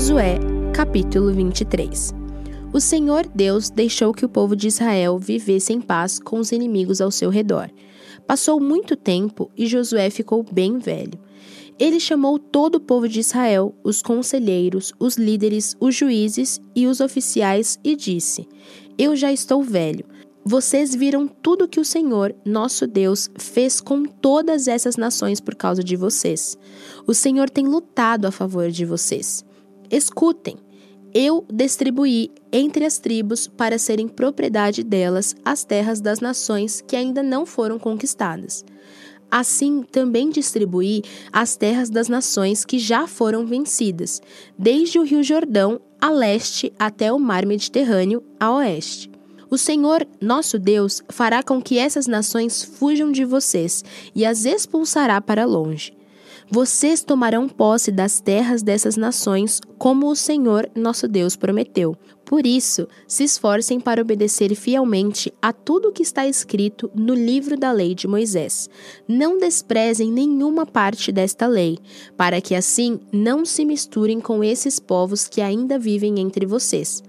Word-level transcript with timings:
Josué, 0.00 0.38
capítulo 0.72 1.30
23 1.30 2.14
O 2.72 2.80
Senhor 2.80 3.26
Deus 3.34 3.68
deixou 3.68 4.14
que 4.14 4.24
o 4.24 4.30
povo 4.30 4.56
de 4.56 4.66
Israel 4.66 5.18
vivesse 5.18 5.74
em 5.74 5.80
paz 5.82 6.18
com 6.18 6.38
os 6.38 6.52
inimigos 6.52 7.02
ao 7.02 7.10
seu 7.10 7.28
redor. 7.28 7.70
Passou 8.26 8.58
muito 8.58 8.96
tempo 8.96 9.50
e 9.54 9.66
Josué 9.66 10.08
ficou 10.08 10.42
bem 10.42 10.78
velho. 10.78 11.20
Ele 11.78 12.00
chamou 12.00 12.38
todo 12.38 12.76
o 12.76 12.80
povo 12.80 13.06
de 13.06 13.20
Israel, 13.20 13.74
os 13.84 14.00
conselheiros, 14.00 14.90
os 14.98 15.16
líderes, 15.16 15.76
os 15.78 15.94
juízes 15.94 16.62
e 16.74 16.86
os 16.86 17.00
oficiais 17.00 17.78
e 17.84 17.94
disse: 17.94 18.48
Eu 18.96 19.14
já 19.14 19.30
estou 19.30 19.62
velho. 19.62 20.06
Vocês 20.42 20.94
viram 20.94 21.28
tudo 21.28 21.68
que 21.68 21.78
o 21.78 21.84
Senhor, 21.84 22.34
nosso 22.42 22.86
Deus, 22.86 23.30
fez 23.36 23.82
com 23.82 24.06
todas 24.06 24.66
essas 24.66 24.96
nações 24.96 25.42
por 25.42 25.54
causa 25.54 25.84
de 25.84 25.94
vocês. 25.94 26.56
O 27.06 27.12
Senhor 27.12 27.50
tem 27.50 27.66
lutado 27.66 28.24
a 28.24 28.30
favor 28.30 28.70
de 28.70 28.86
vocês. 28.86 29.44
Escutem. 29.90 30.56
Eu 31.12 31.44
distribuí 31.52 32.30
entre 32.52 32.84
as 32.84 32.98
tribos 32.98 33.48
para 33.48 33.78
serem 33.78 34.06
propriedade 34.06 34.84
delas 34.84 35.34
as 35.44 35.64
terras 35.64 36.00
das 36.00 36.20
nações 36.20 36.80
que 36.80 36.94
ainda 36.94 37.22
não 37.22 37.44
foram 37.44 37.78
conquistadas. 37.78 38.64
Assim, 39.28 39.82
também 39.82 40.30
distribuí 40.30 41.02
as 41.32 41.56
terras 41.56 41.90
das 41.90 42.08
nações 42.08 42.64
que 42.64 42.78
já 42.78 43.06
foram 43.06 43.44
vencidas, 43.46 44.20
desde 44.56 44.98
o 44.98 45.02
Rio 45.02 45.22
Jordão 45.22 45.80
a 46.00 46.10
leste 46.10 46.72
até 46.78 47.12
o 47.12 47.18
Mar 47.18 47.44
Mediterrâneo 47.44 48.22
a 48.38 48.52
oeste. 48.54 49.10
O 49.50 49.58
Senhor, 49.58 50.06
nosso 50.20 50.60
Deus, 50.60 51.02
fará 51.08 51.42
com 51.42 51.60
que 51.60 51.76
essas 51.76 52.06
nações 52.06 52.62
fujam 52.62 53.10
de 53.10 53.24
vocês 53.24 53.84
e 54.14 54.24
as 54.24 54.44
expulsará 54.44 55.20
para 55.20 55.44
longe. 55.44 55.92
Vocês 56.52 57.04
tomarão 57.04 57.48
posse 57.48 57.92
das 57.92 58.18
terras 58.18 58.60
dessas 58.60 58.96
nações, 58.96 59.60
como 59.78 60.10
o 60.10 60.16
Senhor 60.16 60.68
nosso 60.74 61.06
Deus 61.06 61.36
prometeu. 61.36 61.96
Por 62.24 62.44
isso, 62.44 62.88
se 63.06 63.22
esforcem 63.22 63.78
para 63.78 64.02
obedecer 64.02 64.52
fielmente 64.56 65.32
a 65.40 65.52
tudo 65.52 65.88
o 65.88 65.92
que 65.92 66.02
está 66.02 66.26
escrito 66.26 66.90
no 66.92 67.14
livro 67.14 67.56
da 67.56 67.70
lei 67.70 67.94
de 67.94 68.08
Moisés. 68.08 68.68
Não 69.06 69.38
desprezem 69.38 70.10
nenhuma 70.10 70.66
parte 70.66 71.12
desta 71.12 71.46
lei, 71.46 71.78
para 72.16 72.40
que 72.40 72.56
assim 72.56 72.98
não 73.12 73.44
se 73.44 73.64
misturem 73.64 74.20
com 74.20 74.42
esses 74.42 74.80
povos 74.80 75.28
que 75.28 75.40
ainda 75.40 75.78
vivem 75.78 76.18
entre 76.18 76.46
vocês. 76.46 77.00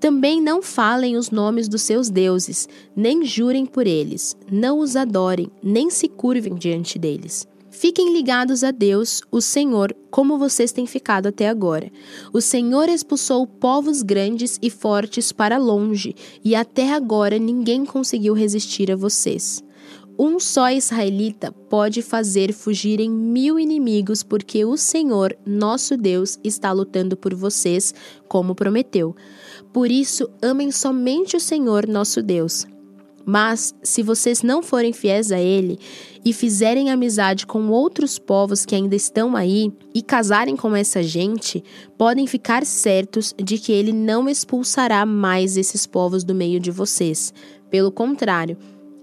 Também 0.00 0.40
não 0.40 0.62
falem 0.62 1.18
os 1.18 1.30
nomes 1.30 1.68
dos 1.68 1.82
seus 1.82 2.08
deuses, 2.08 2.66
nem 2.96 3.22
jurem 3.22 3.66
por 3.66 3.86
eles, 3.86 4.34
não 4.50 4.78
os 4.78 4.96
adorem, 4.96 5.50
nem 5.62 5.90
se 5.90 6.08
curvem 6.08 6.54
diante 6.54 6.98
deles. 6.98 7.46
Fiquem 7.78 8.12
ligados 8.12 8.64
a 8.64 8.72
Deus, 8.72 9.22
o 9.30 9.40
Senhor, 9.40 9.94
como 10.10 10.36
vocês 10.36 10.72
têm 10.72 10.84
ficado 10.84 11.28
até 11.28 11.48
agora. 11.48 11.92
O 12.32 12.40
Senhor 12.40 12.88
expulsou 12.88 13.46
povos 13.46 14.02
grandes 14.02 14.58
e 14.60 14.68
fortes 14.68 15.30
para 15.30 15.58
longe, 15.58 16.12
e 16.44 16.56
até 16.56 16.92
agora 16.92 17.38
ninguém 17.38 17.84
conseguiu 17.84 18.34
resistir 18.34 18.90
a 18.90 18.96
vocês. 18.96 19.62
Um 20.18 20.40
só 20.40 20.72
israelita 20.72 21.52
pode 21.52 22.02
fazer 22.02 22.52
fugirem 22.52 23.08
mil 23.08 23.60
inimigos, 23.60 24.24
porque 24.24 24.64
o 24.64 24.76
Senhor, 24.76 25.38
nosso 25.46 25.96
Deus, 25.96 26.36
está 26.42 26.72
lutando 26.72 27.16
por 27.16 27.32
vocês, 27.32 27.94
como 28.26 28.56
prometeu. 28.56 29.14
Por 29.72 29.88
isso, 29.88 30.28
amem 30.42 30.72
somente 30.72 31.36
o 31.36 31.40
Senhor, 31.40 31.86
nosso 31.86 32.24
Deus. 32.24 32.66
Mas, 33.30 33.74
se 33.82 34.02
vocês 34.02 34.42
não 34.42 34.62
forem 34.62 34.90
fiéis 34.90 35.30
a 35.30 35.38
Ele 35.38 35.78
e 36.24 36.32
fizerem 36.32 36.90
amizade 36.90 37.46
com 37.46 37.68
outros 37.68 38.18
povos 38.18 38.64
que 38.64 38.74
ainda 38.74 38.96
estão 38.96 39.36
aí 39.36 39.70
e 39.94 40.00
casarem 40.00 40.56
com 40.56 40.74
essa 40.74 41.02
gente, 41.02 41.62
podem 41.98 42.26
ficar 42.26 42.64
certos 42.64 43.34
de 43.36 43.58
que 43.58 43.70
Ele 43.70 43.92
não 43.92 44.30
expulsará 44.30 45.04
mais 45.04 45.58
esses 45.58 45.86
povos 45.86 46.24
do 46.24 46.34
meio 46.34 46.58
de 46.58 46.70
vocês. 46.70 47.34
Pelo 47.68 47.92
contrário, 47.92 48.56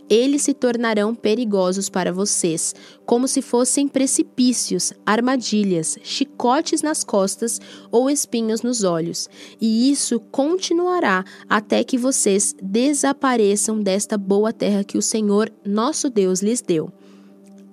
eles 0.09 0.43
se 0.43 0.53
tornarão 0.53 1.16
perigosos 1.16 1.89
para 1.89 2.11
vocês, 2.11 2.75
como 3.05 3.27
se 3.27 3.41
fossem 3.41 3.88
precipícios, 3.88 4.93
armadilhas, 5.05 5.97
chicotes 6.03 6.81
nas 6.81 7.03
costas 7.03 7.59
ou 7.91 8.09
espinhos 8.09 8.61
nos 8.61 8.83
olhos, 8.83 9.27
e 9.59 9.89
isso 9.91 10.19
continuará 10.31 11.23
até 11.49 11.83
que 11.83 11.97
vocês 11.97 12.55
desapareçam 12.61 13.79
desta 13.79 14.17
boa 14.17 14.53
terra 14.53 14.83
que 14.83 14.97
o 14.97 15.01
Senhor, 15.01 15.51
nosso 15.66 16.09
Deus, 16.09 16.41
lhes 16.41 16.61
deu. 16.61 16.91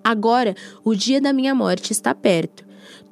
Agora, 0.02 0.56
o 0.82 0.94
dia 0.94 1.20
da 1.20 1.32
minha 1.32 1.54
morte 1.54 1.92
está 1.92 2.14
perto. 2.14 2.64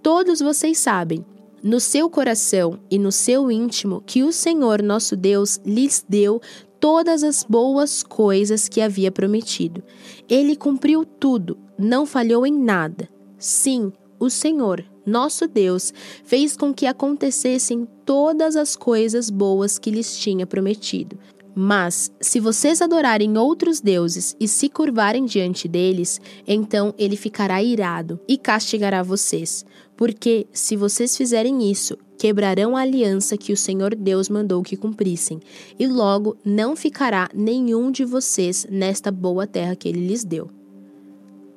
Todos 0.02 0.41
vocês 0.41 0.78
sabem 0.78 1.25
no 1.62 1.78
seu 1.78 2.08
coração 2.08 2.81
e 2.91 2.98
no 2.98 3.12
seu 3.12 3.50
íntimo 3.50 4.02
que 4.04 4.22
o 4.22 4.32
Senhor 4.32 4.82
nosso 4.82 5.14
Deus 5.14 5.60
lhes 5.64 6.04
deu 6.08 6.41
todas 6.80 7.22
as 7.22 7.44
boas 7.44 8.02
coisas 8.02 8.68
que 8.68 8.80
havia 8.80 9.12
prometido. 9.12 9.82
Ele 10.28 10.56
cumpriu 10.56 11.04
tudo, 11.04 11.58
não 11.78 12.06
falhou 12.06 12.46
em 12.46 12.52
nada. 12.52 13.08
Sim, 13.38 13.92
o 14.18 14.28
Senhor, 14.28 14.84
nosso 15.04 15.46
Deus, 15.46 15.92
fez 16.24 16.56
com 16.56 16.72
que 16.72 16.86
acontecessem 16.86 17.86
todas 18.04 18.56
as 18.56 18.74
coisas 18.74 19.30
boas 19.30 19.78
que 19.78 19.90
lhes 19.90 20.19
tinha 20.19 20.46
prometido. 20.46 21.19
Mas, 21.55 22.12
se 22.21 22.38
vocês 22.38 22.81
adorarem 22.81 23.37
outros 23.37 23.81
deuses 23.81 24.37
e 24.38 24.47
se 24.47 24.69
curvarem 24.69 25.25
diante 25.25 25.66
deles, 25.66 26.21
então 26.47 26.94
ele 26.97 27.16
ficará 27.16 27.62
irado 27.62 28.21
e 28.28 28.38
castigará 28.38 29.03
vocês. 29.03 29.65
Porque, 29.97 30.47
se 30.53 30.77
vocês 30.77 31.16
fizerem 31.16 31.71
isso, 31.71 31.97
quebrarão 32.16 32.77
a 32.77 32.83
aliança 32.83 33.37
que 33.37 33.53
o 33.53 33.56
Senhor 33.56 33.94
Deus 33.94 34.28
mandou 34.28 34.62
que 34.62 34.77
cumprissem, 34.77 35.41
e 35.78 35.87
logo 35.87 36.37
não 36.44 36.77
ficará 36.77 37.28
nenhum 37.34 37.91
de 37.91 38.05
vocês 38.05 38.67
nesta 38.71 39.11
boa 39.11 39.47
terra 39.47 39.75
que 39.75 39.88
ele 39.88 40.06
lhes 40.06 40.22
deu. 40.22 40.50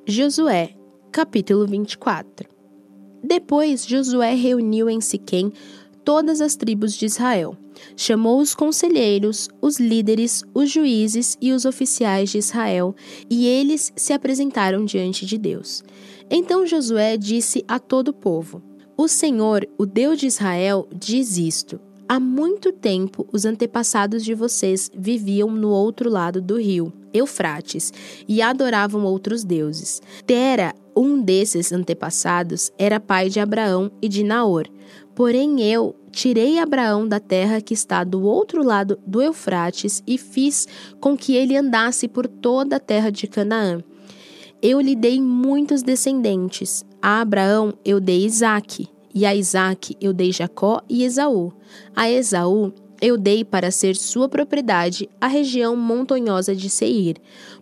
Josué, 0.06 0.74
capítulo 1.12 1.66
24 1.66 2.48
Depois 3.22 3.86
Josué 3.86 4.34
reuniu 4.34 4.90
em 4.90 5.00
Siquém 5.00 5.52
todas 6.04 6.40
as 6.40 6.56
tribos 6.56 6.94
de 6.94 7.06
Israel. 7.06 7.56
Chamou 7.96 8.40
os 8.40 8.54
conselheiros, 8.54 9.48
os 9.60 9.78
líderes, 9.78 10.42
os 10.54 10.70
juízes 10.70 11.36
e 11.40 11.52
os 11.52 11.64
oficiais 11.64 12.30
de 12.30 12.38
Israel, 12.38 12.94
e 13.30 13.46
eles 13.46 13.92
se 13.96 14.12
apresentaram 14.12 14.84
diante 14.84 15.26
de 15.26 15.38
Deus. 15.38 15.82
Então 16.30 16.66
Josué 16.66 17.16
disse 17.16 17.64
a 17.68 17.78
todo 17.78 18.08
o 18.08 18.14
povo: 18.14 18.62
O 18.96 19.08
Senhor, 19.08 19.66
o 19.78 19.86
Deus 19.86 20.18
de 20.18 20.26
Israel, 20.26 20.88
diz 20.94 21.36
isto: 21.36 21.80
Há 22.06 22.20
muito 22.20 22.70
tempo 22.70 23.26
os 23.32 23.46
antepassados 23.46 24.22
de 24.22 24.34
vocês 24.34 24.90
viviam 24.94 25.50
no 25.50 25.70
outro 25.70 26.10
lado 26.10 26.40
do 26.40 26.58
rio, 26.58 26.92
Eufrates, 27.14 27.92
e 28.28 28.42
adoravam 28.42 29.04
outros 29.04 29.42
deuses. 29.42 30.02
Tera, 30.26 30.74
um 30.94 31.20
desses 31.20 31.72
antepassados, 31.72 32.70
era 32.78 33.00
pai 33.00 33.30
de 33.30 33.40
Abraão 33.40 33.90
e 34.02 34.08
de 34.08 34.22
Naor. 34.22 34.66
Porém 35.14 35.62
eu 35.62 35.94
tirei 36.10 36.58
Abraão 36.58 37.06
da 37.06 37.20
terra 37.20 37.60
que 37.60 37.74
está 37.74 38.02
do 38.02 38.22
outro 38.22 38.64
lado 38.64 38.98
do 39.06 39.22
Eufrates 39.22 40.02
e 40.06 40.18
fiz 40.18 40.66
com 41.00 41.16
que 41.16 41.36
ele 41.36 41.56
andasse 41.56 42.08
por 42.08 42.26
toda 42.26 42.76
a 42.76 42.80
terra 42.80 43.10
de 43.10 43.26
Canaã. 43.26 43.82
Eu 44.60 44.80
lhe 44.80 44.96
dei 44.96 45.20
muitos 45.20 45.82
descendentes. 45.82 46.84
A 47.00 47.20
Abraão 47.20 47.74
eu 47.84 48.00
dei 48.00 48.24
Isaque, 48.24 48.88
e 49.14 49.24
a 49.26 49.34
Isaque 49.34 49.96
eu 50.00 50.12
dei 50.12 50.32
Jacó 50.32 50.80
e 50.88 51.04
Esaú. 51.04 51.52
A 51.94 52.10
Esaú 52.10 52.72
eu 53.00 53.18
dei 53.18 53.44
para 53.44 53.70
ser 53.70 53.94
sua 53.94 54.28
propriedade 54.28 55.08
a 55.20 55.26
região 55.26 55.76
montanhosa 55.76 56.56
de 56.56 56.70
Seir. 56.70 57.16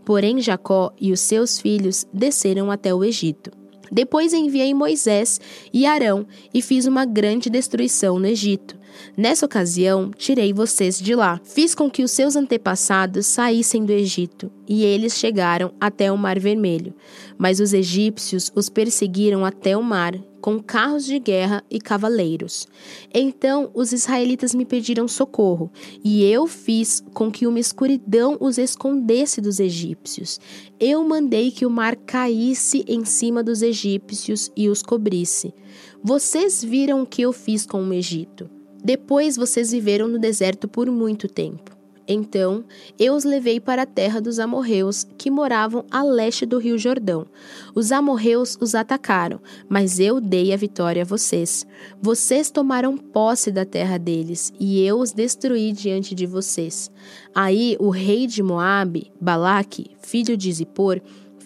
Porém 0.04 0.40
Jacó 0.40 0.92
e 1.00 1.12
os 1.12 1.20
seus 1.20 1.58
filhos 1.58 2.06
desceram 2.12 2.70
até 2.70 2.94
o 2.94 3.02
Egito. 3.02 3.61
Depois 3.92 4.32
enviei 4.32 4.72
Moisés 4.72 5.38
e 5.70 5.84
Arão 5.84 6.26
e 6.54 6.62
fiz 6.62 6.86
uma 6.86 7.04
grande 7.04 7.50
destruição 7.50 8.18
no 8.18 8.26
Egito. 8.26 8.81
Nessa 9.16 9.46
ocasião, 9.46 10.10
tirei 10.16 10.52
vocês 10.52 10.98
de 10.98 11.14
lá. 11.14 11.40
Fiz 11.44 11.74
com 11.74 11.90
que 11.90 12.02
os 12.02 12.10
seus 12.10 12.36
antepassados 12.36 13.26
saíssem 13.26 13.84
do 13.84 13.92
Egito, 13.92 14.50
e 14.68 14.84
eles 14.84 15.18
chegaram 15.18 15.72
até 15.80 16.10
o 16.10 16.16
Mar 16.16 16.38
Vermelho. 16.38 16.94
Mas 17.38 17.60
os 17.60 17.72
egípcios 17.72 18.50
os 18.54 18.68
perseguiram 18.68 19.44
até 19.44 19.76
o 19.76 19.82
mar, 19.82 20.14
com 20.40 20.60
carros 20.60 21.04
de 21.04 21.18
guerra 21.18 21.62
e 21.70 21.80
cavaleiros. 21.80 22.66
Então 23.14 23.70
os 23.72 23.92
israelitas 23.92 24.54
me 24.54 24.64
pediram 24.64 25.06
socorro, 25.06 25.70
e 26.02 26.24
eu 26.24 26.46
fiz 26.46 27.02
com 27.14 27.30
que 27.30 27.46
uma 27.46 27.60
escuridão 27.60 28.36
os 28.40 28.58
escondesse 28.58 29.40
dos 29.40 29.60
egípcios. 29.60 30.40
Eu 30.80 31.04
mandei 31.04 31.50
que 31.50 31.64
o 31.64 31.70
mar 31.70 31.94
caísse 31.96 32.84
em 32.88 33.04
cima 33.04 33.42
dos 33.42 33.62
egípcios 33.62 34.50
e 34.56 34.68
os 34.68 34.82
cobrisse. 34.82 35.54
Vocês 36.02 36.62
viram 36.62 37.02
o 37.02 37.06
que 37.06 37.22
eu 37.22 37.32
fiz 37.32 37.64
com 37.64 37.80
o 37.82 37.92
Egito. 37.92 38.50
Depois 38.84 39.36
vocês 39.36 39.70
viveram 39.70 40.08
no 40.08 40.18
deserto 40.18 40.66
por 40.66 40.90
muito 40.90 41.28
tempo. 41.28 41.82
Então 42.06 42.64
eu 42.98 43.14
os 43.14 43.24
levei 43.24 43.60
para 43.60 43.82
a 43.82 43.86
terra 43.86 44.20
dos 44.20 44.38
amorreus, 44.38 45.06
que 45.16 45.30
moravam 45.30 45.84
a 45.90 46.02
leste 46.02 46.44
do 46.44 46.58
rio 46.58 46.76
Jordão. 46.76 47.26
Os 47.74 47.92
amorreus 47.92 48.58
os 48.60 48.74
atacaram, 48.74 49.40
mas 49.68 50.00
eu 50.00 50.20
dei 50.20 50.52
a 50.52 50.56
vitória 50.56 51.02
a 51.02 51.06
vocês. 51.06 51.66
Vocês 52.00 52.50
tomaram 52.50 52.96
posse 52.96 53.50
da 53.52 53.64
terra 53.64 53.98
deles, 53.98 54.52
e 54.58 54.84
eu 54.84 54.98
os 54.98 55.12
destruí 55.12 55.72
diante 55.72 56.14
de 56.14 56.26
vocês. 56.26 56.90
Aí 57.34 57.76
o 57.78 57.88
rei 57.88 58.26
de 58.26 58.42
Moabe, 58.42 59.12
Balaque, 59.20 59.92
filho 60.02 60.36
de 60.36 60.52
Zippor, 60.52 61.00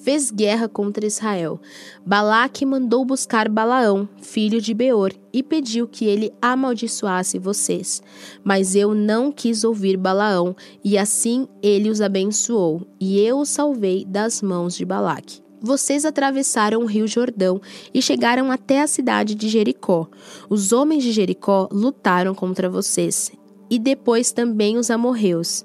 fez 0.07 0.31
guerra 0.31 0.69
contra 0.69 1.05
Israel. 1.05 1.61
Balaque 2.07 2.65
mandou 2.65 3.05
buscar 3.05 3.49
Balaão, 3.49 4.09
filho 4.23 4.61
de 4.61 4.73
Beor, 4.73 5.13
e 5.33 5.43
pediu 5.43 5.89
que 5.89 6.05
ele 6.05 6.33
amaldiçoasse 6.41 7.41
vocês. 7.41 8.01
Mas 8.45 8.77
eu 8.77 8.95
não 8.95 9.33
quis 9.33 9.65
ouvir 9.65 9.97
Balaão, 9.97 10.55
e 10.85 10.97
assim 10.97 11.49
ele 11.61 11.91
os 11.91 12.01
abençoou, 12.01 12.87
e 13.01 13.19
eu 13.19 13.41
os 13.41 13.49
salvei 13.49 14.05
das 14.05 14.41
mãos 14.41 14.77
de 14.77 14.85
Balaque. 14.85 15.43
Vocês 15.61 16.05
atravessaram 16.05 16.83
o 16.83 16.87
rio 16.87 17.09
Jordão 17.09 17.61
e 17.93 18.01
chegaram 18.01 18.53
até 18.53 18.83
a 18.83 18.87
cidade 18.87 19.35
de 19.35 19.49
Jericó. 19.49 20.07
Os 20.49 20.71
homens 20.71 21.03
de 21.03 21.11
Jericó 21.11 21.69
lutaram 21.73 22.33
contra 22.33 22.71
vocês, 22.71 23.33
e 23.69 23.77
depois 23.77 24.31
também 24.31 24.77
os 24.77 24.89
amorreus 24.89 25.65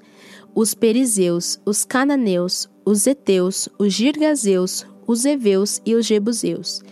os 0.54 0.74
perizeus, 0.74 1.58
os 1.64 1.84
cananeus, 1.84 2.68
os 2.84 3.06
heteus, 3.06 3.68
os 3.78 3.92
girgazeus, 3.92 4.86
os 5.06 5.24
heveus 5.24 5.80
e 5.84 5.94
os 5.94 6.06
jebuseus. 6.06 6.82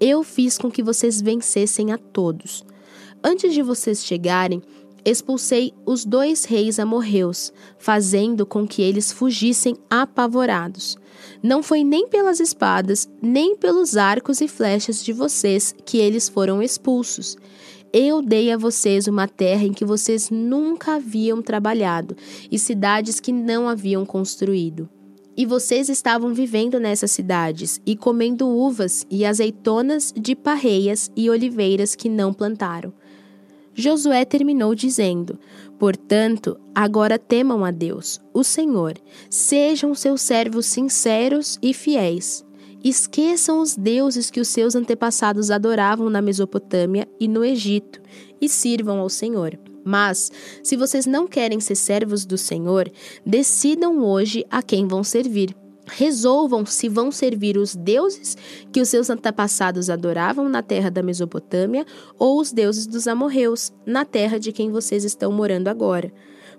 Eu 0.00 0.22
fiz 0.22 0.58
com 0.58 0.70
que 0.70 0.82
vocês 0.82 1.20
vencessem 1.20 1.92
a 1.92 1.98
todos. 1.98 2.64
Antes 3.22 3.52
de 3.52 3.62
vocês 3.62 4.04
chegarem, 4.04 4.62
expulsei 5.04 5.72
os 5.84 6.04
dois 6.04 6.44
reis 6.44 6.78
amorreus, 6.78 7.52
fazendo 7.78 8.46
com 8.46 8.66
que 8.66 8.82
eles 8.82 9.10
fugissem 9.10 9.76
apavorados. 9.90 10.96
Não 11.42 11.62
foi 11.62 11.82
nem 11.82 12.08
pelas 12.08 12.40
espadas, 12.40 13.08
nem 13.20 13.56
pelos 13.56 13.96
arcos 13.96 14.40
e 14.40 14.48
flechas 14.48 15.04
de 15.04 15.12
vocês 15.12 15.74
que 15.84 15.98
eles 15.98 16.28
foram 16.28 16.62
expulsos. 16.62 17.36
Eu 17.92 18.20
dei 18.20 18.52
a 18.52 18.56
vocês 18.56 19.06
uma 19.06 19.26
terra 19.26 19.64
em 19.64 19.72
que 19.72 19.84
vocês 19.84 20.30
nunca 20.30 20.96
haviam 20.96 21.40
trabalhado 21.40 22.16
e 22.50 22.58
cidades 22.58 23.18
que 23.18 23.32
não 23.32 23.68
haviam 23.68 24.04
construído. 24.04 24.88
E 25.38 25.46
vocês 25.46 25.88
estavam 25.88 26.34
vivendo 26.34 26.80
nessas 26.80 27.12
cidades 27.12 27.80
e 27.86 27.94
comendo 27.94 28.48
uvas 28.48 29.06
e 29.08 29.24
azeitonas 29.24 30.12
de 30.12 30.34
parreias 30.34 31.12
e 31.14 31.30
oliveiras 31.30 31.94
que 31.94 32.08
não 32.08 32.34
plantaram. 32.34 32.92
Josué 33.72 34.24
terminou 34.24 34.74
dizendo: 34.74 35.38
Portanto, 35.78 36.58
agora 36.74 37.20
temam 37.20 37.64
a 37.64 37.70
Deus, 37.70 38.20
o 38.34 38.42
Senhor, 38.42 38.94
sejam 39.30 39.94
seus 39.94 40.22
servos 40.22 40.66
sinceros 40.66 41.56
e 41.62 41.72
fiéis. 41.72 42.44
Esqueçam 42.82 43.60
os 43.60 43.76
deuses 43.76 44.32
que 44.32 44.40
os 44.40 44.48
seus 44.48 44.74
antepassados 44.74 45.52
adoravam 45.52 46.10
na 46.10 46.20
Mesopotâmia 46.20 47.08
e 47.20 47.28
no 47.28 47.44
Egito 47.44 48.00
e 48.40 48.48
sirvam 48.48 48.98
ao 48.98 49.08
Senhor. 49.08 49.56
Mas, 49.88 50.30
se 50.62 50.76
vocês 50.76 51.06
não 51.06 51.26
querem 51.26 51.60
ser 51.60 51.74
servos 51.74 52.26
do 52.26 52.36
Senhor, 52.36 52.92
decidam 53.24 54.04
hoje 54.04 54.44
a 54.50 54.62
quem 54.62 54.86
vão 54.86 55.02
servir. 55.02 55.56
Resolvam 55.86 56.66
se 56.66 56.90
vão 56.90 57.10
servir 57.10 57.56
os 57.56 57.74
deuses 57.74 58.36
que 58.70 58.82
os 58.82 58.90
seus 58.90 59.08
antepassados 59.08 59.88
adoravam 59.88 60.46
na 60.46 60.62
terra 60.62 60.90
da 60.90 61.02
Mesopotâmia 61.02 61.86
ou 62.18 62.38
os 62.38 62.52
deuses 62.52 62.86
dos 62.86 63.08
amorreus, 63.08 63.72
na 63.86 64.04
terra 64.04 64.38
de 64.38 64.52
quem 64.52 64.70
vocês 64.70 65.04
estão 65.04 65.32
morando 65.32 65.68
agora. 65.68 66.12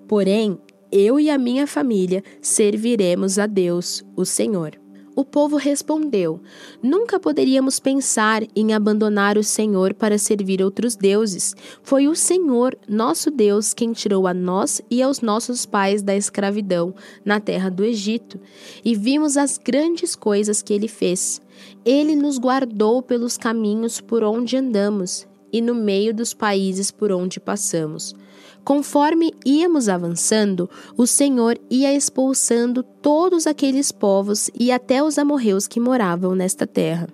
Porém, 0.07 0.57
eu 0.91 1.19
e 1.19 1.29
a 1.29 1.37
minha 1.37 1.67
família 1.67 2.23
serviremos 2.41 3.37
a 3.37 3.45
Deus, 3.45 4.03
o 4.15 4.25
Senhor. 4.25 4.71
O 5.15 5.25
povo 5.25 5.57
respondeu: 5.57 6.39
Nunca 6.81 7.19
poderíamos 7.19 7.79
pensar 7.79 8.43
em 8.55 8.73
abandonar 8.73 9.37
o 9.37 9.43
Senhor 9.43 9.93
para 9.93 10.17
servir 10.17 10.61
outros 10.61 10.95
deuses. 10.95 11.55
Foi 11.83 12.07
o 12.07 12.15
Senhor, 12.15 12.77
nosso 12.87 13.29
Deus, 13.29 13.73
quem 13.73 13.91
tirou 13.91 14.27
a 14.27 14.33
nós 14.33 14.81
e 14.89 15.01
aos 15.01 15.21
nossos 15.21 15.65
pais 15.65 16.01
da 16.01 16.15
escravidão 16.15 16.93
na 17.25 17.39
terra 17.39 17.69
do 17.69 17.83
Egito. 17.83 18.39
E 18.83 18.95
vimos 18.95 19.35
as 19.37 19.57
grandes 19.57 20.15
coisas 20.15 20.61
que 20.61 20.73
ele 20.73 20.87
fez. 20.87 21.41
Ele 21.83 22.15
nos 22.15 22.37
guardou 22.37 23.01
pelos 23.01 23.37
caminhos 23.37 23.99
por 23.99 24.23
onde 24.23 24.55
andamos 24.55 25.27
e 25.51 25.61
no 25.61 25.73
meio 25.73 26.13
dos 26.13 26.33
países 26.33 26.91
por 26.91 27.11
onde 27.11 27.39
passamos. 27.39 28.15
Conforme 28.63 29.33
íamos 29.45 29.89
avançando, 29.89 30.69
o 30.95 31.07
Senhor 31.07 31.59
ia 31.69 31.93
expulsando 31.93 32.83
todos 32.83 33.47
aqueles 33.47 33.91
povos 33.91 34.49
e 34.57 34.71
até 34.71 35.01
os 35.03 35.17
amorreus 35.17 35.67
que 35.67 35.79
moravam 35.79 36.35
nesta 36.35 36.67
terra. 36.67 37.07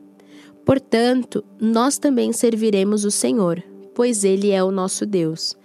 Portanto, 0.66 1.44
nós 1.60 1.98
também 1.98 2.34
serviremos 2.34 3.06
o 3.06 3.12
Senhor, 3.12 3.64
pois 3.94 4.24
ele 4.24 4.52
é 4.52 4.64
o 4.64 4.72
nosso 4.72 5.06
Deus. 5.06 5.56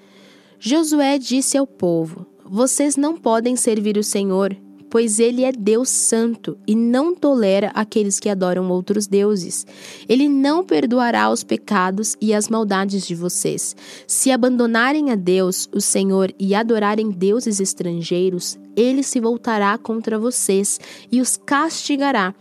Josué 0.59 1.19
disse 1.19 1.56
ao 1.56 1.67
povo: 1.67 2.27
Vocês 2.44 2.97
não 2.97 3.17
podem 3.17 3.56
servir 3.56 3.97
o 3.97 4.05
Senhor 4.05 4.56
pois 4.90 5.20
ele 5.20 5.44
é 5.44 5.52
Deus 5.52 5.88
santo 5.88 6.58
e 6.66 6.75
não 6.75 7.14
tolera 7.14 7.70
aqueles 7.75 8.19
que 8.19 8.28
adoram 8.28 8.69
outros 8.69 9.06
deuses. 9.06 9.64
Ele 10.08 10.28
não 10.28 10.64
perdoará 10.64 11.31
os 11.31 11.44
pecados 11.44 12.16
e 12.20 12.34
as 12.34 12.48
maldades 12.48 13.06
de 13.06 13.14
vocês. 13.14 13.76
Se 14.06 14.32
abandonarem 14.32 15.10
a 15.10 15.14
Deus, 15.14 15.69
o 15.72 15.81
Senhor, 15.81 16.34
e 16.38 16.54
adorarem 16.54 17.10
deuses 17.10 17.60
estrangeiros, 17.60 18.58
ele 18.76 19.02
se 19.02 19.20
voltará 19.20 19.78
contra 19.78 20.19
vocês 20.19 20.81
e 21.10 21.20
os 21.20 21.36
castigará. 21.36 22.34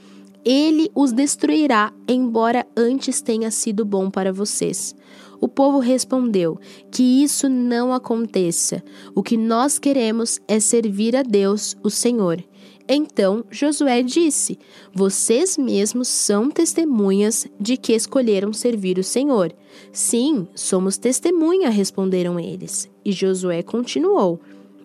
Ele 0.43 0.89
os 0.95 1.11
destruirá, 1.11 1.93
embora 2.07 2.65
antes 2.75 3.21
tenha 3.21 3.51
sido 3.51 3.85
bom 3.85 4.09
para 4.09 4.33
vocês. 4.33 4.95
O 5.41 5.47
povo 5.47 5.79
respondeu: 5.79 6.59
Que 6.91 7.23
isso 7.23 7.47
não 7.47 7.93
aconteça. 7.93 8.83
O 9.15 9.23
que 9.23 9.37
nós 9.37 9.79
queremos 9.79 10.39
é 10.47 10.59
servir 10.59 11.15
a 11.15 11.23
Deus, 11.23 11.77
o 11.83 11.89
Senhor. 11.89 12.43
Então 12.91 13.45
Josué 13.51 14.01
disse: 14.01 14.57
Vocês 14.91 15.57
mesmos 15.57 16.07
são 16.07 16.49
testemunhas 16.49 17.45
de 17.59 17.77
que 17.77 17.93
escolheram 17.93 18.51
servir 18.51 18.97
o 18.97 19.03
Senhor. 19.03 19.53
Sim, 19.93 20.47
somos 20.55 20.97
testemunha, 20.97 21.69
responderam 21.69 22.39
eles. 22.39 22.89
E 23.05 23.11
Josué 23.11 23.61
continuou: 23.61 24.41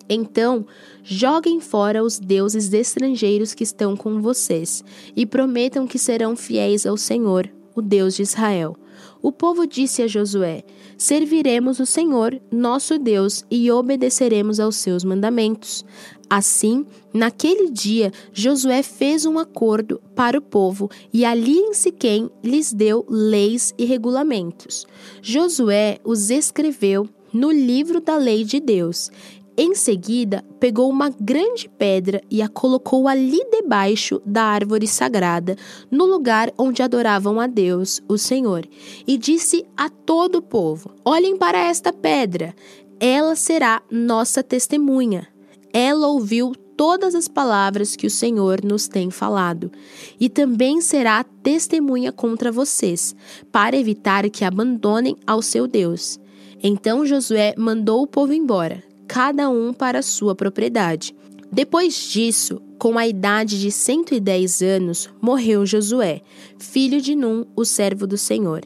Então, 0.06 0.66
joguem 1.02 1.60
fora 1.60 2.04
os 2.04 2.18
deuses 2.18 2.70
estrangeiros 2.74 3.54
que 3.54 3.64
estão 3.64 3.96
com 3.96 4.20
vocês 4.20 4.84
e 5.16 5.24
prometam 5.24 5.86
que 5.86 5.98
serão 5.98 6.36
fiéis 6.36 6.84
ao 6.84 6.98
Senhor, 6.98 7.50
o 7.74 7.80
Deus 7.80 8.14
de 8.14 8.22
Israel. 8.22 8.76
O 9.24 9.32
povo 9.32 9.66
disse 9.66 10.02
a 10.02 10.06
Josué: 10.06 10.62
Serviremos 10.98 11.80
o 11.80 11.86
Senhor, 11.86 12.38
nosso 12.52 12.98
Deus, 12.98 13.42
e 13.50 13.70
obedeceremos 13.70 14.60
aos 14.60 14.76
seus 14.76 15.02
mandamentos. 15.02 15.82
Assim, 16.28 16.84
naquele 17.10 17.70
dia, 17.70 18.12
Josué 18.34 18.82
fez 18.82 19.24
um 19.24 19.38
acordo 19.38 19.98
para 20.14 20.36
o 20.36 20.42
povo 20.42 20.90
e 21.10 21.24
ali 21.24 21.56
em 21.56 21.72
Siquém 21.72 22.28
lhes 22.42 22.70
deu 22.70 23.06
leis 23.08 23.72
e 23.78 23.86
regulamentos. 23.86 24.86
Josué 25.22 25.98
os 26.04 26.28
escreveu 26.28 27.08
no 27.32 27.50
livro 27.50 28.02
da 28.02 28.18
lei 28.18 28.44
de 28.44 28.60
Deus 28.60 29.10
em 29.56 29.72
seguida, 29.72 30.44
pegou 30.58 30.90
uma 30.90 31.10
grande 31.10 31.68
pedra 31.68 32.20
e 32.28 32.42
a 32.42 32.48
colocou 32.48 33.06
ali 33.06 33.40
debaixo 33.52 34.20
da 34.26 34.42
árvore 34.42 34.88
sagrada, 34.88 35.56
no 35.88 36.04
lugar 36.06 36.52
onde 36.58 36.82
adoravam 36.82 37.38
a 37.38 37.46
Deus, 37.46 38.02
o 38.08 38.18
Senhor, 38.18 38.66
e 39.06 39.16
disse 39.16 39.64
a 39.76 39.88
todo 39.88 40.36
o 40.36 40.42
povo: 40.42 40.90
Olhem 41.04 41.36
para 41.36 41.58
esta 41.58 41.92
pedra, 41.92 42.52
ela 42.98 43.36
será 43.36 43.80
nossa 43.88 44.42
testemunha. 44.42 45.28
Ela 45.72 46.08
ouviu 46.08 46.52
todas 46.76 47.14
as 47.14 47.28
palavras 47.28 47.94
que 47.94 48.08
o 48.08 48.10
Senhor 48.10 48.60
nos 48.64 48.88
tem 48.88 49.08
falado, 49.08 49.70
e 50.18 50.28
também 50.28 50.80
será 50.80 51.22
testemunha 51.22 52.10
contra 52.10 52.50
vocês, 52.50 53.14
para 53.52 53.76
evitar 53.76 54.28
que 54.30 54.44
abandonem 54.44 55.16
ao 55.24 55.40
seu 55.40 55.68
Deus. 55.68 56.18
Então 56.60 57.06
Josué 57.06 57.54
mandou 57.56 58.02
o 58.02 58.06
povo 58.06 58.32
embora 58.32 58.82
cada 59.06 59.48
um 59.48 59.72
para 59.72 60.02
sua 60.02 60.34
propriedade. 60.34 61.14
Depois 61.50 61.94
disso, 61.94 62.60
com 62.78 62.98
a 62.98 63.06
idade 63.06 63.60
de 63.60 63.70
110 63.70 64.62
anos, 64.62 65.08
morreu 65.20 65.64
Josué, 65.64 66.20
filho 66.58 67.00
de 67.00 67.14
Num, 67.14 67.44
o 67.54 67.64
servo 67.64 68.06
do 68.06 68.18
Senhor. 68.18 68.62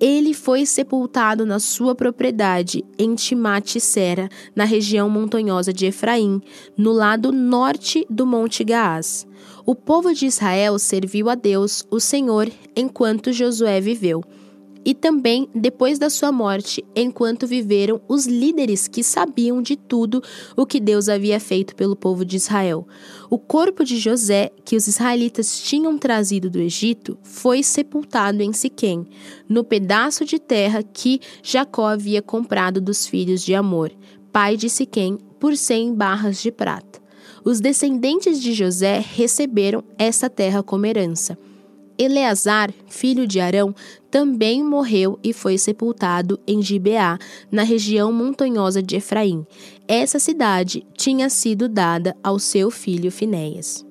Ele 0.00 0.34
foi 0.34 0.66
sepultado 0.66 1.46
na 1.46 1.58
sua 1.60 1.94
propriedade 1.94 2.84
em 2.98 3.14
Timate-Sera, 3.14 4.28
na 4.54 4.64
região 4.64 5.08
montanhosa 5.08 5.72
de 5.72 5.86
Efraim, 5.86 6.42
no 6.76 6.92
lado 6.92 7.30
norte 7.32 8.04
do 8.10 8.26
Monte 8.26 8.64
Gaás. 8.64 9.26
O 9.64 9.74
povo 9.74 10.12
de 10.12 10.26
Israel 10.26 10.78
serviu 10.78 11.30
a 11.30 11.34
Deus, 11.34 11.86
o 11.90 12.00
Senhor, 12.00 12.50
enquanto 12.74 13.32
Josué 13.32 13.80
viveu. 13.80 14.24
E 14.86 14.94
também 14.94 15.48
depois 15.52 15.98
da 15.98 16.08
sua 16.08 16.30
morte, 16.30 16.84
enquanto 16.94 17.44
viveram 17.44 18.00
os 18.06 18.24
líderes 18.24 18.86
que 18.86 19.02
sabiam 19.02 19.60
de 19.60 19.74
tudo 19.74 20.22
o 20.56 20.64
que 20.64 20.78
Deus 20.78 21.08
havia 21.08 21.40
feito 21.40 21.74
pelo 21.74 21.96
povo 21.96 22.24
de 22.24 22.36
Israel. 22.36 22.86
O 23.28 23.36
corpo 23.36 23.84
de 23.84 23.98
José, 23.98 24.52
que 24.64 24.76
os 24.76 24.86
israelitas 24.86 25.60
tinham 25.60 25.98
trazido 25.98 26.48
do 26.48 26.60
Egito, 26.60 27.18
foi 27.24 27.64
sepultado 27.64 28.44
em 28.44 28.52
Siquém, 28.52 29.08
no 29.48 29.64
pedaço 29.64 30.24
de 30.24 30.38
terra 30.38 30.84
que 30.84 31.20
Jacó 31.42 31.88
havia 31.88 32.22
comprado 32.22 32.80
dos 32.80 33.08
filhos 33.08 33.42
de 33.42 33.56
Amor, 33.56 33.90
pai 34.30 34.56
de 34.56 34.70
Siquém, 34.70 35.18
por 35.40 35.56
cem 35.56 35.92
barras 35.92 36.40
de 36.40 36.52
prata. 36.52 37.00
Os 37.44 37.58
descendentes 37.58 38.40
de 38.40 38.52
José 38.52 39.04
receberam 39.14 39.82
essa 39.98 40.30
terra 40.30 40.62
como 40.62 40.86
herança. 40.86 41.36
Eleazar, 41.98 42.72
filho 42.88 43.26
de 43.26 43.40
Arão, 43.40 43.74
também 44.10 44.62
morreu 44.62 45.18
e 45.22 45.32
foi 45.32 45.58
sepultado 45.58 46.38
em 46.46 46.62
Gibeá, 46.62 47.18
na 47.50 47.62
região 47.62 48.12
montanhosa 48.12 48.82
de 48.82 48.96
Efraim. 48.96 49.46
Essa 49.88 50.18
cidade 50.18 50.86
tinha 50.96 51.28
sido 51.28 51.68
dada 51.68 52.16
ao 52.22 52.38
seu 52.38 52.70
filho 52.70 53.10
Finéias. 53.10 53.84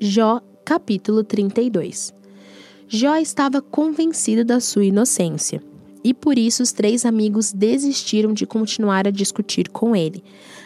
Jó, 0.00 0.40
capítulo 0.64 1.24
32 1.24 2.14
Jó 2.86 3.16
estava 3.16 3.60
convencido 3.60 4.44
da 4.44 4.60
sua 4.60 4.84
inocência, 4.84 5.62
e 6.02 6.14
por 6.14 6.38
isso 6.38 6.62
os 6.62 6.72
três 6.72 7.04
amigos 7.04 7.52
desistiram 7.52 8.32
de 8.32 8.46
continuar 8.46 9.06
a 9.06 9.10
discutir 9.10 9.68
com 9.68 9.94
ele. 9.94 10.22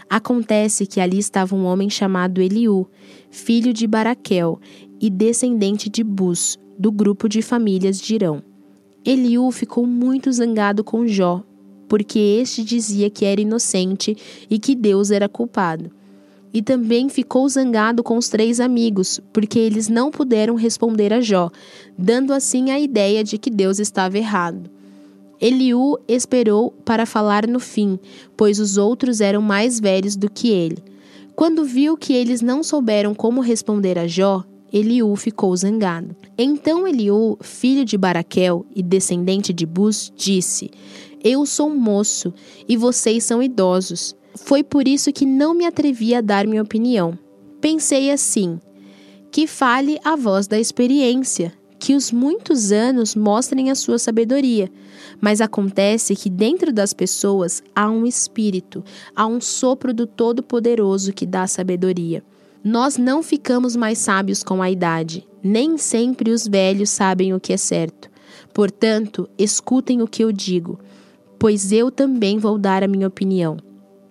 Acontece 0.08 0.86
que 0.86 1.00
ali 1.00 1.18
estava 1.18 1.56
um 1.56 1.64
homem 1.64 1.88
chamado 1.88 2.40
Eliú, 2.40 2.86
filho 3.30 3.72
de 3.72 3.86
Baraquel, 3.86 4.60
e 5.02 5.10
descendente 5.10 5.90
de 5.90 6.04
Bus, 6.04 6.56
do 6.78 6.92
grupo 6.92 7.28
de 7.28 7.42
famílias 7.42 8.00
de 8.00 8.14
Irão. 8.14 8.40
Eliú 9.04 9.50
ficou 9.50 9.84
muito 9.84 10.30
zangado 10.30 10.84
com 10.84 11.08
Jó, 11.08 11.42
porque 11.88 12.20
este 12.20 12.62
dizia 12.62 13.10
que 13.10 13.24
era 13.24 13.40
inocente 13.40 14.16
e 14.48 14.60
que 14.60 14.76
Deus 14.76 15.10
era 15.10 15.28
culpado. 15.28 15.90
E 16.54 16.62
também 16.62 17.08
ficou 17.08 17.48
zangado 17.48 18.00
com 18.04 18.16
os 18.16 18.28
três 18.28 18.60
amigos, 18.60 19.20
porque 19.32 19.58
eles 19.58 19.88
não 19.88 20.08
puderam 20.08 20.54
responder 20.54 21.12
a 21.12 21.20
Jó, 21.20 21.50
dando 21.98 22.32
assim 22.32 22.70
a 22.70 22.78
ideia 22.78 23.24
de 23.24 23.38
que 23.38 23.50
Deus 23.50 23.80
estava 23.80 24.16
errado. 24.16 24.70
Eliú 25.40 25.98
esperou 26.06 26.70
para 26.84 27.06
falar 27.06 27.48
no 27.48 27.58
fim, 27.58 27.98
pois 28.36 28.60
os 28.60 28.76
outros 28.76 29.20
eram 29.20 29.42
mais 29.42 29.80
velhos 29.80 30.14
do 30.14 30.30
que 30.30 30.50
ele. 30.50 30.78
Quando 31.34 31.64
viu 31.64 31.96
que 31.96 32.12
eles 32.12 32.40
não 32.40 32.62
souberam 32.62 33.12
como 33.14 33.40
responder 33.40 33.98
a 33.98 34.06
Jó, 34.06 34.44
Eliú 34.72 35.14
ficou 35.16 35.54
zangado. 35.56 36.16
Então 36.38 36.86
Eliú, 36.86 37.36
filho 37.42 37.84
de 37.84 37.98
Baraquel 37.98 38.64
e 38.74 38.82
descendente 38.82 39.52
de 39.52 39.66
Bus, 39.66 40.12
disse: 40.16 40.70
Eu 41.22 41.44
sou 41.44 41.68
um 41.68 41.78
moço 41.78 42.32
e 42.68 42.76
vocês 42.76 43.24
são 43.24 43.42
idosos. 43.42 44.16
Foi 44.34 44.64
por 44.64 44.88
isso 44.88 45.12
que 45.12 45.26
não 45.26 45.52
me 45.52 45.66
atrevi 45.66 46.14
a 46.14 46.20
dar 46.20 46.46
minha 46.46 46.62
opinião. 46.62 47.18
Pensei 47.60 48.10
assim: 48.10 48.58
que 49.30 49.46
fale 49.46 49.98
a 50.04 50.14
voz 50.14 50.46
da 50.46 50.58
experiência, 50.58 51.52
que 51.78 51.94
os 51.94 52.12
muitos 52.12 52.70
anos 52.70 53.16
mostrem 53.16 53.70
a 53.70 53.74
sua 53.74 53.98
sabedoria. 53.98 54.70
Mas 55.20 55.40
acontece 55.40 56.14
que 56.14 56.30
dentro 56.30 56.72
das 56.72 56.92
pessoas 56.92 57.62
há 57.74 57.90
um 57.90 58.06
espírito, 58.06 58.84
há 59.16 59.26
um 59.26 59.40
sopro 59.40 59.92
do 59.92 60.06
Todo-Poderoso 60.06 61.12
que 61.12 61.26
dá 61.26 61.46
sabedoria. 61.46 62.22
Nós 62.64 62.96
não 62.96 63.24
ficamos 63.24 63.74
mais 63.74 63.98
sábios 63.98 64.44
com 64.44 64.62
a 64.62 64.70
idade, 64.70 65.26
nem 65.42 65.76
sempre 65.76 66.30
os 66.30 66.46
velhos 66.46 66.90
sabem 66.90 67.34
o 67.34 67.40
que 67.40 67.52
é 67.52 67.56
certo. 67.56 68.08
Portanto, 68.54 69.28
escutem 69.36 70.00
o 70.00 70.06
que 70.06 70.22
eu 70.22 70.30
digo, 70.30 70.78
pois 71.40 71.72
eu 71.72 71.90
também 71.90 72.38
vou 72.38 72.56
dar 72.56 72.84
a 72.84 72.88
minha 72.88 73.08
opinião. 73.08 73.56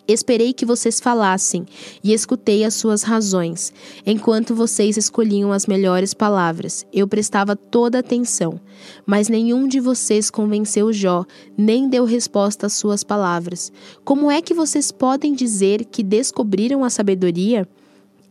Esperei 0.06 0.52
que 0.52 0.66
vocês 0.66 1.00
falassem 1.00 1.66
e 2.04 2.12
escutei 2.12 2.66
as 2.66 2.74
suas 2.74 3.04
razões. 3.04 3.72
Enquanto 4.06 4.54
vocês 4.54 4.98
escolhiam 4.98 5.54
as 5.54 5.66
melhores 5.66 6.14
palavras, 6.14 6.86
eu 6.92 7.08
prestava 7.08 7.56
toda 7.56 8.00
atenção. 8.00 8.60
Mas 9.06 9.30
nenhum 9.30 9.66
de 9.66 9.80
vocês 9.80 10.30
convenceu 10.30 10.92
Jó, 10.92 11.24
nem 11.58 11.88
deu 11.88 12.04
resposta 12.04 12.66
às 12.66 12.74
suas 12.74 13.02
palavras. 13.02 13.72
Como 14.04 14.30
é 14.30 14.42
que 14.42 14.54
vocês 14.54 14.92
podem 14.92 15.34
dizer 15.34 15.86
que 15.86 16.04
descobriram 16.04 16.84
a 16.84 16.90
sabedoria? 16.90 17.66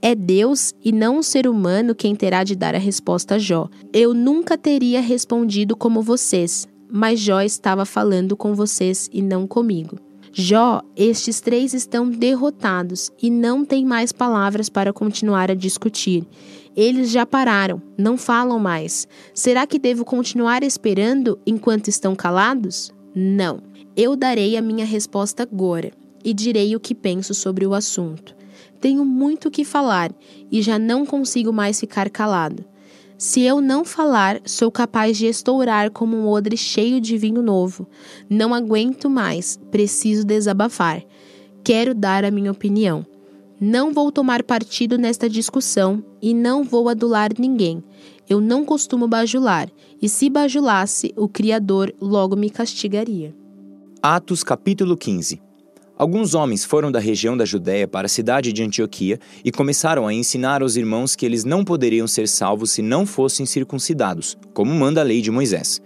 É 0.03 0.15
Deus 0.15 0.75
e 0.83 0.93
não 0.93 1.19
um 1.19 1.23
ser 1.23 1.47
humano 1.47 1.95
quem 1.95 2.15
terá 2.15 2.43
de 2.43 2.57
dar 2.57 2.75
a 2.75 2.79
resposta 2.79 3.35
a 3.35 3.39
Jó. 3.39 3.69
Eu 3.93 4.15
nunca 4.15 4.57
teria 4.57 5.01
respondido 5.01 5.77
como 5.77 6.01
vocês, 6.01 6.67
mas 6.91 7.21
Jó 7.21 7.43
estava 7.43 7.85
falando 7.85 8.35
com 8.35 8.55
vocês 8.55 9.11
e 9.13 9.21
não 9.21 9.47
comigo. 9.47 9.99
Jó, 10.33 10.81
estes 10.97 11.41
três 11.41 11.75
estão 11.75 12.09
derrotados 12.09 13.11
e 13.21 13.29
não 13.29 13.65
têm 13.65 13.85
mais 13.85 14.11
palavras 14.11 14.71
para 14.71 14.93
continuar 14.93 15.51
a 15.51 15.55
discutir. 15.55 16.25
Eles 16.75 17.11
já 17.11 17.27
pararam, 17.27 17.83
não 17.99 18.17
falam 18.17 18.59
mais. 18.59 19.07
Será 19.35 19.67
que 19.67 19.79
devo 19.79 20.05
continuar 20.05 20.63
esperando 20.63 21.39
enquanto 21.45 21.89
estão 21.89 22.15
calados? 22.15 22.91
Não. 23.15 23.61
Eu 23.97 24.17
darei 24.17 24.57
a 24.57 24.63
minha 24.63 24.87
resposta 24.87 25.43
agora 25.43 25.91
e 26.25 26.33
direi 26.33 26.75
o 26.77 26.81
que 26.81 26.95
penso 26.95 27.35
sobre 27.35 27.67
o 27.67 27.75
assunto. 27.75 28.40
Tenho 28.81 29.05
muito 29.05 29.49
o 29.49 29.51
que 29.51 29.65
falar 29.65 30.11
e 30.51 30.63
já 30.63 30.79
não 30.79 31.05
consigo 31.05 31.53
mais 31.53 31.79
ficar 31.79 32.09
calado. 32.09 32.65
Se 33.19 33.43
eu 33.43 33.61
não 33.61 33.85
falar, 33.85 34.41
sou 34.47 34.71
capaz 34.71 35.19
de 35.19 35.27
estourar 35.27 35.91
como 35.91 36.17
um 36.17 36.27
odre 36.27 36.57
cheio 36.57 36.99
de 36.99 37.19
vinho 37.19 37.43
novo. 37.43 37.87
Não 38.31 38.55
aguento 38.55 39.11
mais, 39.11 39.61
preciso 39.71 40.25
desabafar. 40.25 41.03
Quero 41.63 41.95
dar 41.95 42.25
a 42.25 42.31
minha 42.31 42.51
opinião. 42.51 43.05
Não 43.61 43.93
vou 43.93 44.11
tomar 44.11 44.43
partido 44.43 44.97
nesta 44.97 45.29
discussão 45.29 46.03
e 46.23 46.33
não 46.33 46.65
vou 46.65 46.89
adular 46.89 47.29
ninguém. 47.39 47.85
Eu 48.27 48.41
não 48.41 48.65
costumo 48.65 49.07
bajular, 49.07 49.69
e 50.01 50.09
se 50.09 50.31
bajulasse, 50.31 51.13
o 51.15 51.29
Criador 51.29 51.93
logo 52.01 52.35
me 52.37 52.49
castigaria. 52.49 53.35
Atos 54.01 54.43
capítulo 54.43 54.97
15 54.97 55.50
Alguns 56.01 56.35
homens 56.35 56.65
foram 56.65 56.91
da 56.91 56.99
região 56.99 57.37
da 57.37 57.45
Judéia 57.45 57.87
para 57.87 58.07
a 58.07 58.09
cidade 58.09 58.55
de 58.55 58.63
Antioquia 58.63 59.19
e 59.45 59.53
começaram 59.53 60.07
a 60.07 60.15
ensinar 60.15 60.63
aos 60.63 60.75
irmãos 60.77 61.15
que 61.15 61.27
eles 61.27 61.45
não 61.45 61.63
poderiam 61.63 62.07
ser 62.07 62.27
salvos 62.27 62.71
se 62.71 62.81
não 62.81 63.05
fossem 63.05 63.45
circuncidados, 63.45 64.35
como 64.55 64.73
manda 64.73 65.03
a 65.03 65.05
lei 65.05 65.21
de 65.21 65.31
Moisés. 65.31 65.79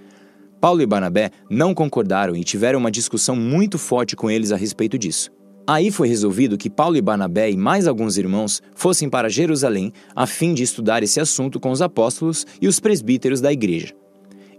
Paulo 0.60 0.80
e 0.80 0.86
Barnabé 0.86 1.32
não 1.50 1.74
concordaram 1.74 2.36
e 2.36 2.44
tiveram 2.44 2.78
uma 2.78 2.92
discussão 2.92 3.34
muito 3.34 3.76
forte 3.76 4.14
com 4.14 4.30
eles 4.30 4.52
a 4.52 4.56
respeito 4.56 4.96
disso. 4.96 5.32
Aí 5.66 5.90
foi 5.90 6.06
resolvido 6.06 6.56
que 6.56 6.70
Paulo 6.70 6.96
e 6.96 7.02
Barnabé 7.02 7.50
e 7.50 7.56
mais 7.56 7.88
alguns 7.88 8.16
irmãos 8.16 8.62
fossem 8.72 9.10
para 9.10 9.28
Jerusalém 9.28 9.92
a 10.14 10.28
fim 10.28 10.54
de 10.54 10.62
estudar 10.62 11.02
esse 11.02 11.18
assunto 11.18 11.58
com 11.58 11.72
os 11.72 11.82
apóstolos 11.82 12.46
e 12.62 12.68
os 12.68 12.78
presbíteros 12.78 13.40
da 13.40 13.52
igreja. 13.52 13.92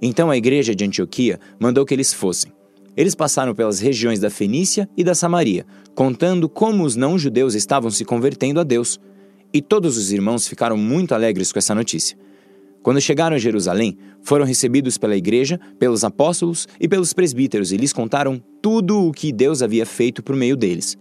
Então 0.01 0.29
a 0.29 0.35
igreja 0.35 0.75
de 0.75 0.83
Antioquia 0.83 1.39
mandou 1.57 1.85
que 1.85 1.93
eles 1.93 2.13
fossem. 2.13 2.51
Eles 2.97 3.13
passaram 3.13 3.53
pelas 3.53 3.79
regiões 3.79 4.19
da 4.19 4.29
Fenícia 4.29 4.89
e 4.95 5.03
da 5.03 5.13
Samaria, 5.13 5.65
contando 5.93 6.47
como 6.47 6.83
os 6.83 6.95
não-judeus 6.95 7.53
estavam 7.53 7.91
se 7.91 8.05
convertendo 8.05 8.59
a 8.59 8.63
Deus. 8.63 8.99
E 9.53 9.61
todos 9.61 9.97
os 9.97 10.11
irmãos 10.11 10.47
ficaram 10.47 10.77
muito 10.77 11.13
alegres 11.13 11.51
com 11.51 11.59
essa 11.59 11.75
notícia. 11.75 12.17
Quando 12.81 13.01
chegaram 13.01 13.35
a 13.35 13.39
Jerusalém, 13.39 13.97
foram 14.21 14.45
recebidos 14.45 14.97
pela 14.97 15.15
igreja, 15.15 15.59
pelos 15.79 16.03
apóstolos 16.03 16.67
e 16.79 16.87
pelos 16.87 17.13
presbíteros 17.13 17.71
e 17.71 17.77
lhes 17.77 17.91
contaram 17.91 18.41
tudo 18.61 19.07
o 19.07 19.11
que 19.11 19.31
Deus 19.31 19.61
havia 19.61 19.85
feito 19.85 20.21
por 20.21 20.35
meio 20.35 20.55
deles. 20.55 20.95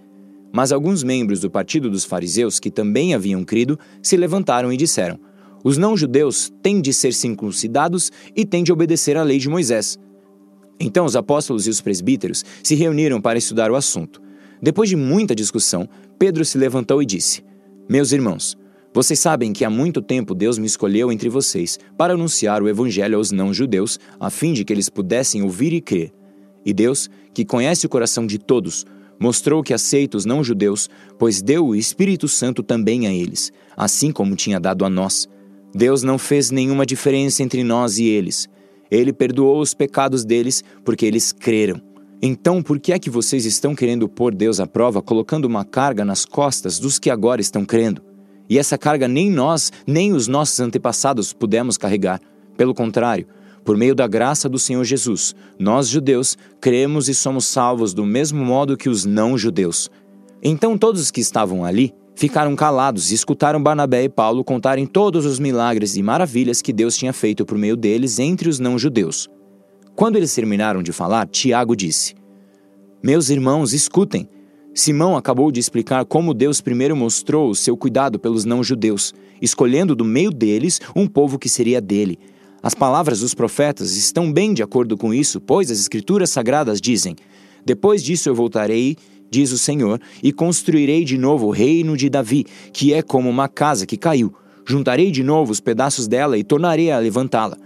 Mas 0.50 0.72
alguns 0.72 1.02
membros 1.02 1.40
do 1.40 1.50
partido 1.50 1.90
dos 1.90 2.04
fariseus, 2.04 2.58
que 2.58 2.70
também 2.70 3.14
haviam 3.14 3.44
crido, 3.44 3.78
se 4.02 4.16
levantaram 4.16 4.72
e 4.72 4.76
disseram: 4.76 5.18
Os 5.62 5.76
não-judeus 5.76 6.50
têm 6.62 6.80
de 6.80 6.92
ser 6.92 7.12
circuncidados 7.12 8.10
e 8.34 8.46
têm 8.46 8.64
de 8.64 8.72
obedecer 8.72 9.16
à 9.16 9.22
lei 9.22 9.38
de 9.38 9.48
Moisés. 9.48 9.98
Então 10.78 11.04
os 11.04 11.16
apóstolos 11.16 11.66
e 11.66 11.70
os 11.70 11.80
presbíteros 11.80 12.44
se 12.62 12.74
reuniram 12.74 13.20
para 13.20 13.38
estudar 13.38 13.70
o 13.70 13.76
assunto. 13.76 14.20
Depois 14.60 14.88
de 14.88 14.96
muita 14.96 15.34
discussão, 15.34 15.88
Pedro 16.18 16.44
se 16.44 16.58
levantou 16.58 17.02
e 17.02 17.06
disse: 17.06 17.44
Meus 17.88 18.12
irmãos, 18.12 18.56
vocês 18.94 19.18
sabem 19.18 19.52
que 19.52 19.64
há 19.64 19.70
muito 19.70 20.00
tempo 20.00 20.34
Deus 20.34 20.56
me 20.56 20.66
escolheu 20.66 21.10
entre 21.10 21.28
vocês 21.28 21.78
para 21.98 22.14
anunciar 22.14 22.62
o 22.62 22.68
evangelho 22.68 23.16
aos 23.18 23.32
não-judeus, 23.32 23.98
a 24.20 24.30
fim 24.30 24.52
de 24.52 24.64
que 24.64 24.72
eles 24.72 24.88
pudessem 24.88 25.42
ouvir 25.42 25.72
e 25.72 25.80
crer. 25.80 26.12
E 26.64 26.72
Deus, 26.72 27.10
que 27.34 27.44
conhece 27.44 27.84
o 27.84 27.88
coração 27.88 28.26
de 28.26 28.38
todos, 28.38 28.86
mostrou 29.18 29.62
que 29.62 29.74
aceita 29.74 30.16
os 30.16 30.24
não-judeus, 30.24 30.88
pois 31.18 31.42
deu 31.42 31.66
o 31.66 31.74
Espírito 31.74 32.28
Santo 32.28 32.62
também 32.62 33.06
a 33.06 33.12
eles, 33.12 33.52
assim 33.76 34.12
como 34.12 34.36
tinha 34.36 34.60
dado 34.60 34.84
a 34.84 34.88
nós. 34.88 35.28
Deus 35.74 36.02
não 36.04 36.16
fez 36.16 36.52
nenhuma 36.52 36.86
diferença 36.86 37.42
entre 37.42 37.64
nós 37.64 37.98
e 37.98 38.04
eles. 38.04 38.48
Ele 38.94 39.12
perdoou 39.12 39.60
os 39.60 39.74
pecados 39.74 40.24
deles 40.24 40.62
porque 40.84 41.06
eles 41.06 41.32
creram. 41.32 41.80
Então, 42.22 42.62
por 42.62 42.78
que 42.80 42.92
é 42.92 42.98
que 42.98 43.10
vocês 43.10 43.44
estão 43.44 43.74
querendo 43.74 44.08
pôr 44.08 44.34
Deus 44.34 44.60
à 44.60 44.66
prova, 44.66 45.02
colocando 45.02 45.44
uma 45.44 45.64
carga 45.64 46.04
nas 46.04 46.24
costas 46.24 46.78
dos 46.78 46.98
que 46.98 47.10
agora 47.10 47.40
estão 47.40 47.64
crendo? 47.64 48.02
E 48.48 48.58
essa 48.58 48.78
carga 48.78 49.08
nem 49.08 49.30
nós, 49.30 49.72
nem 49.86 50.12
os 50.12 50.28
nossos 50.28 50.60
antepassados 50.60 51.32
pudemos 51.32 51.76
carregar. 51.76 52.20
Pelo 52.56 52.74
contrário, 52.74 53.26
Por 53.64 53.78
meio 53.78 53.94
da 53.94 54.06
graça 54.06 54.46
do 54.46 54.58
Senhor 54.58 54.84
Jesus, 54.84 55.34
nós 55.58 55.88
judeus 55.88 56.36
cremos 56.60 57.08
e 57.08 57.14
somos 57.14 57.46
salvos 57.46 57.94
do 57.94 58.04
mesmo 58.04 58.44
modo 58.44 58.76
que 58.76 58.90
os 58.90 59.06
não-judeus. 59.06 59.90
Então 60.42 60.76
todos 60.76 61.00
os 61.00 61.10
que 61.10 61.22
estavam 61.22 61.64
ali 61.64 61.94
ficaram 62.14 62.54
calados 62.54 63.10
e 63.10 63.14
escutaram 63.14 63.62
Barnabé 63.62 64.04
e 64.04 64.08
Paulo 64.08 64.44
contarem 64.44 64.86
todos 64.86 65.24
os 65.26 65.38
milagres 65.38 65.96
e 65.96 66.02
maravilhas 66.02 66.62
que 66.62 66.72
Deus 66.72 66.96
tinha 66.96 67.12
feito 67.12 67.44
por 67.44 67.58
meio 67.58 67.76
deles 67.76 68.18
entre 68.18 68.48
os 68.48 68.58
não-judeus. 68.58 69.28
Quando 69.94 70.16
eles 70.16 70.34
terminaram 70.34 70.82
de 70.82 70.92
falar, 70.92 71.26
Tiago 71.28 71.76
disse: 71.76 72.14
Meus 73.02 73.30
irmãos, 73.30 73.72
escutem. 73.72 74.28
Simão 74.74 75.16
acabou 75.16 75.52
de 75.52 75.60
explicar 75.60 76.04
como 76.04 76.34
Deus 76.34 76.60
primeiro 76.60 76.96
mostrou 76.96 77.48
o 77.48 77.54
seu 77.54 77.76
cuidado 77.76 78.18
pelos 78.18 78.44
não-judeus, 78.44 79.14
escolhendo 79.40 79.94
do 79.94 80.04
meio 80.04 80.32
deles 80.32 80.80
um 80.96 81.06
povo 81.06 81.38
que 81.38 81.48
seria 81.48 81.80
dele. 81.80 82.18
As 82.60 82.74
palavras 82.74 83.20
dos 83.20 83.34
profetas 83.34 83.94
estão 83.94 84.32
bem 84.32 84.52
de 84.52 84.62
acordo 84.62 84.96
com 84.96 85.14
isso, 85.14 85.40
pois 85.40 85.70
as 85.70 85.78
Escrituras 85.78 86.30
Sagradas 86.30 86.80
dizem: 86.80 87.14
Depois 87.64 88.02
disso 88.02 88.28
eu 88.28 88.34
voltarei, 88.34 88.96
diz 89.34 89.50
o 89.50 89.58
Senhor, 89.58 90.00
e 90.22 90.32
construirei 90.32 91.04
de 91.04 91.18
novo 91.18 91.48
o 91.48 91.50
reino 91.50 91.96
de 91.96 92.08
Davi, 92.08 92.46
que 92.72 92.94
é 92.94 93.02
como 93.02 93.28
uma 93.28 93.48
casa 93.48 93.84
que 93.84 93.96
caiu. 93.96 94.32
Juntarei 94.64 95.10
de 95.10 95.24
novo 95.24 95.50
os 95.50 95.60
pedaços 95.60 96.06
dela 96.06 96.38
e 96.38 96.44
tornarei 96.44 96.92
a 96.92 96.98
levantá-la. 97.00 97.58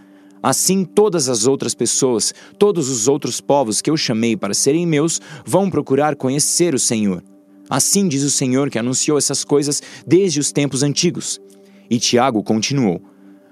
Assim, 0.42 0.82
todas 0.82 1.28
as 1.28 1.46
outras 1.46 1.74
pessoas, 1.74 2.32
todos 2.58 2.88
os 2.88 3.06
outros 3.06 3.38
povos 3.38 3.82
que 3.82 3.90
eu 3.90 3.96
chamei 3.98 4.34
para 4.34 4.54
serem 4.54 4.86
meus, 4.86 5.20
vão 5.44 5.68
procurar 5.68 6.16
conhecer 6.16 6.74
o 6.74 6.78
Senhor. 6.78 7.22
Assim 7.68 8.08
diz 8.08 8.22
o 8.22 8.30
Senhor 8.30 8.70
que 8.70 8.78
anunciou 8.78 9.18
essas 9.18 9.44
coisas 9.44 9.82
desde 10.06 10.40
os 10.40 10.50
tempos 10.50 10.82
antigos. 10.82 11.38
E 11.90 11.98
Tiago 11.98 12.42
continuou: 12.42 13.02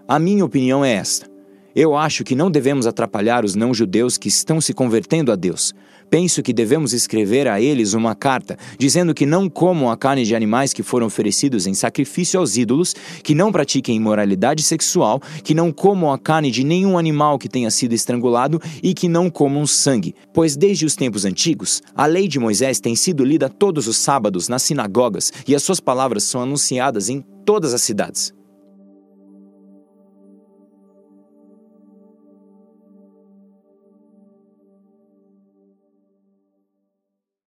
A 0.09 0.19
minha 0.19 0.45
opinião 0.45 0.83
é 0.83 0.95
esta. 0.95 1.36
Eu 1.79 1.95
acho 1.95 2.25
que 2.25 2.35
não 2.35 2.51
devemos 2.51 2.87
atrapalhar 2.87 3.45
os 3.45 3.55
não-judeus 3.55 4.17
que 4.17 4.29
estão 4.29 4.63
se 4.63 4.73
convertendo 4.73 5.31
a 5.31 5.37
Deus. 5.37 5.75
Penso 6.09 6.43
que 6.43 6.55
devemos 6.55 6.95
escrever 6.95 7.47
a 7.47 7.61
eles 7.61 7.93
uma 7.93 8.15
carta 8.15 8.57
dizendo 8.79 9.13
que 9.13 9.27
não 9.27 9.47
comam 9.47 9.91
a 9.91 9.97
carne 9.97 10.25
de 10.25 10.35
animais 10.35 10.73
que 10.73 10.83
foram 10.83 11.07
oferecidos 11.07 11.67
em 11.67 11.75
sacrifício 11.75 12.41
aos 12.41 12.57
ídolos, 12.57 12.95
que 13.23 13.35
não 13.35 13.53
pratiquem 13.53 13.97
imoralidade 13.97 14.63
sexual, 14.63 15.21
que 15.45 15.53
não 15.53 15.71
comam 15.71 16.11
a 16.11 16.19
carne 16.19 16.51
de 16.51 16.65
nenhum 16.65 16.97
animal 16.97 17.39
que 17.39 17.47
tenha 17.49 17.71
sido 17.71 17.93
estrangulado 17.93 18.59
e 18.83 18.95
que 18.95 19.07
não 19.07 19.29
comam 19.29 19.67
sangue. 19.67 20.15
Pois 20.33 20.57
desde 20.57 20.87
os 20.87 20.97
tempos 20.97 21.27
antigos, 21.27 21.83
a 21.95 22.07
lei 22.07 22.27
de 22.27 22.39
Moisés 22.39 22.81
tem 22.81 22.97
sido 22.97 23.23
lida 23.23 23.51
todos 23.51 23.87
os 23.87 23.99
sábados 23.99 24.49
nas 24.49 24.63
sinagogas 24.63 25.31
e 25.47 25.55
as 25.55 25.63
suas 25.63 25.79
palavras 25.79 26.25
são 26.25 26.41
anunciadas 26.41 27.11
em 27.11 27.23
todas 27.45 27.75
as 27.75 27.83
cidades. 27.83 28.36